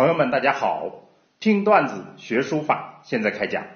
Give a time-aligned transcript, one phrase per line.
[0.00, 1.02] 朋友们，大家好！
[1.40, 3.66] 听段子学书法，现在开讲。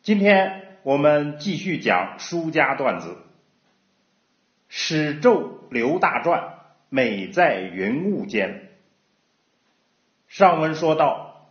[0.00, 3.16] 今天我们继续讲书家段子。
[4.68, 6.50] 史咒留大篆，
[6.90, 8.68] 美在云雾间。
[10.28, 11.48] 上文说到，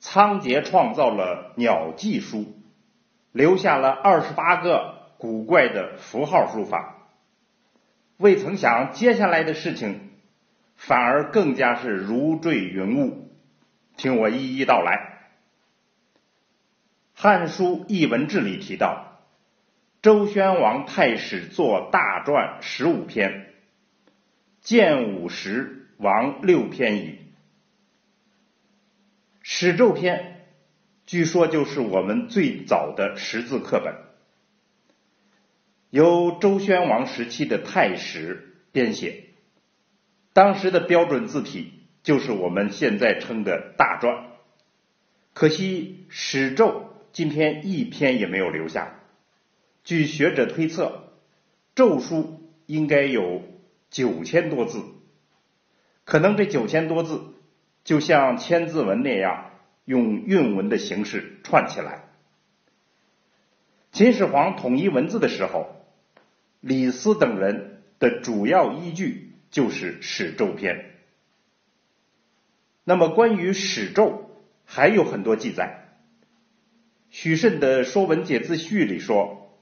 [0.00, 2.52] 仓颉创造了鸟迹书，
[3.30, 6.96] 留下了二十八个古怪的符号书法。
[8.16, 10.10] 未曾想，接下来的事情。
[10.84, 13.30] 反而更加是如坠云雾，
[13.96, 15.30] 听我一一道来。
[17.22, 19.20] 《汉书艺文志》里提到，
[20.02, 23.54] 周宣王太史作大篆十五篇，
[24.60, 27.20] 建武时亡六篇矣。
[29.40, 30.46] 史咒篇，
[31.06, 33.94] 据说就是我们最早的识字课本，
[35.90, 39.28] 由周宣王时期的太史编写。
[40.32, 44.24] 当时的标准字体就是我们现在称的大篆，
[45.34, 48.98] 可惜史咒今天一篇也没有留下。
[49.84, 51.12] 据学者推测，
[51.74, 53.42] 咒书应该有
[53.90, 54.82] 九千多字，
[56.04, 57.20] 可能这九千多字
[57.84, 59.50] 就像千字文那样，
[59.84, 62.04] 用韵文的形式串起来。
[63.90, 65.84] 秦始皇统一文字的时候，
[66.60, 69.31] 李斯等人的主要依据。
[69.52, 70.86] 就是史咒篇。
[72.82, 74.28] 那么关于史咒
[74.64, 75.78] 还有很多记载。
[77.10, 79.54] 许慎的《说文解字序》里说：“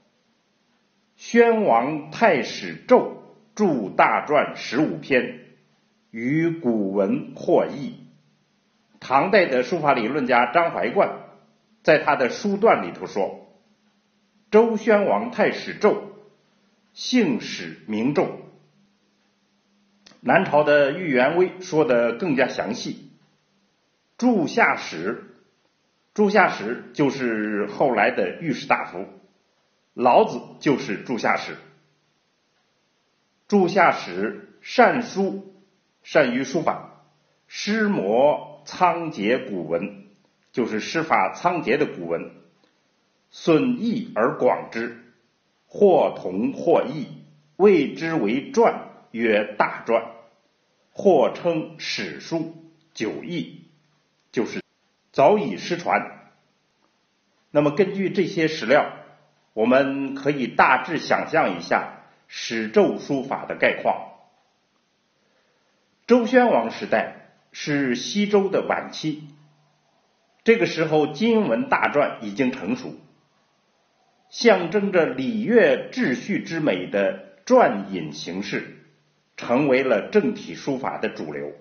[1.17, 3.21] 宣王太史咒
[3.53, 5.41] 著大篆十五篇，
[6.09, 7.97] 与古文或异。”
[9.01, 11.23] 唐代的书法理论家张怀灌
[11.83, 13.51] 在他的书段里头说
[14.49, 16.13] ：“周宣王太史咒，
[16.93, 18.39] 姓史名咒。”
[20.23, 23.09] 南朝的郁元威说的更加详细，
[24.19, 25.35] 柱下史，
[26.13, 29.07] 柱下史就是后来的御史大夫，
[29.95, 31.57] 老子就是柱下史。
[33.47, 35.55] 柱下史善书，
[36.03, 37.03] 善于书法，
[37.47, 40.05] 师摹仓颉古文，
[40.51, 42.29] 就是师法仓颉的古文，
[43.31, 45.03] 损益而广之，
[45.65, 47.07] 或同或异，
[47.57, 48.90] 谓之为传。
[49.11, 50.03] 曰大篆，
[50.93, 52.55] 或称史书
[52.93, 53.65] 九义，
[54.31, 54.63] 就是
[55.11, 56.31] 早已失传。
[57.51, 58.93] 那么根据这些史料，
[59.53, 64.07] 我们可以大致想象一下史咒书法的概况。
[66.07, 69.23] 周宣王时代是西周的晚期，
[70.43, 72.95] 这个时候金文大篆已经成熟，
[74.29, 78.77] 象征着礼乐秩序之美的篆引形式。
[79.41, 81.51] 成为了正体书法的主流。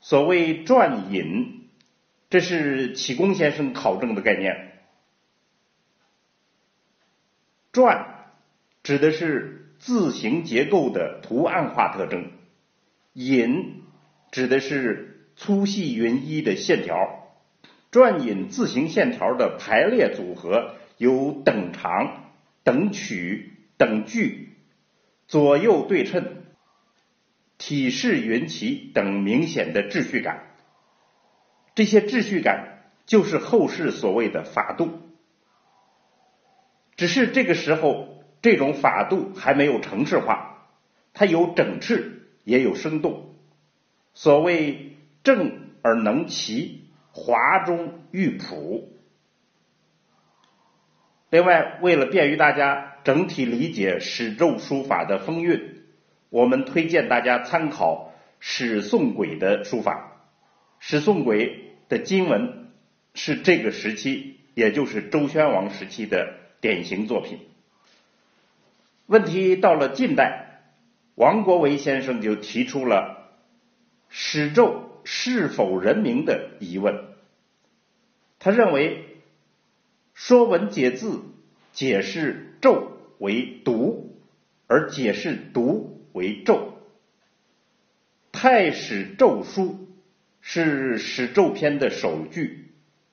[0.00, 1.68] 所谓篆引，
[2.28, 4.72] 这是启功先生考证的概念。
[7.72, 8.04] 篆
[8.82, 12.32] 指的是字形结构的图案化特征，
[13.12, 13.84] 引
[14.32, 17.28] 指的是粗细匀一的线条。
[17.92, 22.32] 篆引字形线条的排列组合有等长、
[22.64, 24.49] 等曲、等距，
[25.30, 26.38] 左右对称。
[27.56, 30.56] 体式匀齐等明显的秩序感，
[31.74, 34.98] 这些秩序感就是后世所谓的法度。
[36.96, 40.66] 只是这个时候，这种法度还没有程式化，
[41.12, 42.12] 它有整饬，
[42.44, 43.34] 也有生动。
[44.14, 48.99] 所谓正而能齐，华中寓朴。
[51.30, 55.76] 另外，为了便于大家整体理解史咒书法的风韵。
[56.28, 60.26] 我们推荐大家参考史宋轨的书法，
[60.78, 62.68] 史宋轨的金文
[63.14, 67.40] 是这个时期，也就是周宣王时期的典型作品。
[69.06, 70.62] 问题到了近代，
[71.16, 73.32] 王国维先生就提出了
[74.08, 77.06] 史咒是否人名的疑问。
[78.38, 78.96] 他认为，
[80.22, 81.12] 《说文解字》
[81.72, 84.18] 解释咒为读，
[84.66, 85.98] 而解释读。
[86.12, 86.74] 为咒，
[88.30, 89.88] 太史咒书
[90.42, 92.66] 是史咒篇的首句，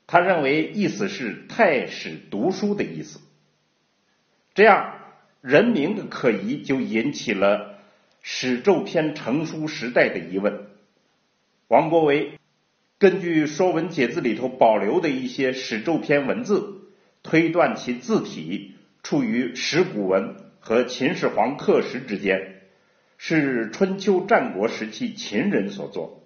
[0.06, 3.22] 他认为意思是太史读书的意思。
[4.54, 4.96] 这样
[5.40, 7.80] 人名的可疑就引起了
[8.22, 10.66] 史咒篇成书时代的疑问。
[11.70, 12.34] 王国维
[13.00, 16.82] 根据《说文解字》里头保留的一些史咒篇文字，
[17.28, 22.54] 推断其字体处于石鼓文和秦始皇刻石之间。
[23.20, 26.24] 是春秋战国时期秦人所作。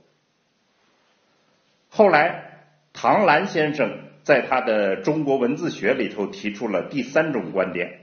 [1.88, 8.02] 后来唐兰先生在他的《中国文字学》里头提出了第三种观点，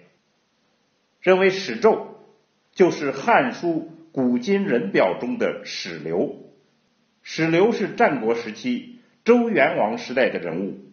[1.20, 2.24] 认为史咒
[2.72, 6.50] 就是《汉书·古今人表》中的史流。
[7.22, 10.87] 史流是战国时期周元王时代的人物。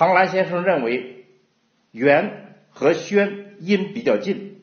[0.00, 1.26] 唐兰先生认为
[1.90, 4.62] 元和宣音比较近，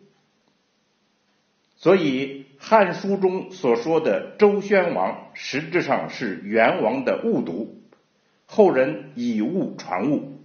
[1.76, 7.84] 所以《汉书》中所说的周宣王实质上是元王的误读，
[8.48, 10.40] 后人以误传误，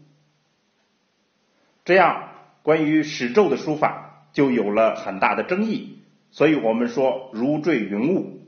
[1.86, 2.28] 这样
[2.62, 6.00] 关于史咒的书法就有了很大的争议。
[6.32, 8.42] 所以我们说如坠云雾。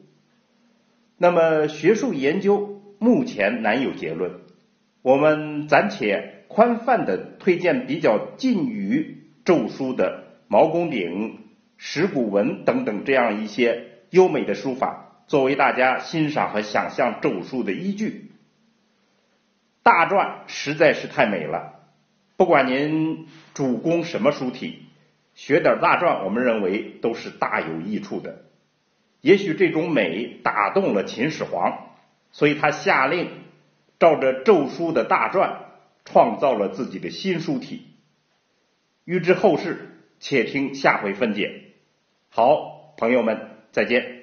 [1.16, 4.40] 那么学术研究目前难有结论，
[5.00, 11.38] 我们暂且宽泛的推荐比较近于咒书的毛公鼎、
[11.76, 18.30] 石鼓文等等这样一些优美的书法，作为大家欣赏和想象咒书的依据。
[19.82, 21.80] 大篆实在是太美了，
[22.36, 24.82] 不管您主攻什么书体，
[25.34, 28.44] 学点大篆，我们认为都是大有益处的。
[29.20, 31.90] 也许这种美打动了秦始皇，
[32.30, 33.30] 所以他下令
[33.98, 35.56] 照着咒书的大篆
[36.04, 37.86] 创造了自己的新书体。
[39.04, 41.74] 欲知后事，且听下回分解。
[42.28, 44.13] 好，朋友们，再见。